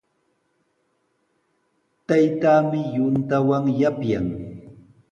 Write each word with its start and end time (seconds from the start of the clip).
Taytaami 2.07 2.81
yuntawan 2.95 3.65
yapyan. 3.79 4.25